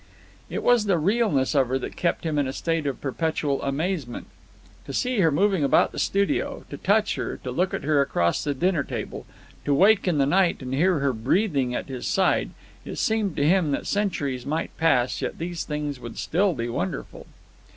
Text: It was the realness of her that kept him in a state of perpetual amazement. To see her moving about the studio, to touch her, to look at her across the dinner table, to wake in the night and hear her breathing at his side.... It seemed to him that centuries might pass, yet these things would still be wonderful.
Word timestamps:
It 0.49 0.63
was 0.63 0.85
the 0.85 0.97
realness 0.97 1.53
of 1.53 1.67
her 1.67 1.77
that 1.77 1.95
kept 1.95 2.23
him 2.25 2.39
in 2.39 2.47
a 2.47 2.53
state 2.53 2.87
of 2.87 2.99
perpetual 3.01 3.61
amazement. 3.61 4.25
To 4.87 4.93
see 4.93 5.19
her 5.19 5.29
moving 5.29 5.63
about 5.63 5.91
the 5.91 5.99
studio, 5.99 6.65
to 6.71 6.77
touch 6.77 7.13
her, 7.17 7.37
to 7.43 7.51
look 7.51 7.71
at 7.71 7.83
her 7.83 8.01
across 8.01 8.43
the 8.43 8.55
dinner 8.55 8.81
table, 8.83 9.27
to 9.63 9.75
wake 9.75 10.07
in 10.07 10.17
the 10.17 10.25
night 10.25 10.63
and 10.63 10.73
hear 10.73 10.97
her 10.97 11.13
breathing 11.13 11.75
at 11.75 11.85
his 11.87 12.07
side.... 12.07 12.49
It 12.83 12.95
seemed 12.95 13.35
to 13.35 13.47
him 13.47 13.69
that 13.73 13.85
centuries 13.85 14.43
might 14.43 14.75
pass, 14.75 15.21
yet 15.21 15.37
these 15.37 15.65
things 15.65 15.99
would 15.99 16.17
still 16.17 16.55
be 16.55 16.67
wonderful. 16.67 17.27